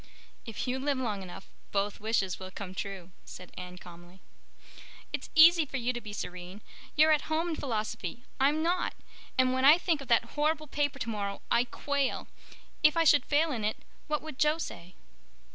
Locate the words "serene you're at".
6.11-7.29